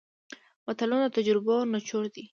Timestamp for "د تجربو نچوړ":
1.09-2.03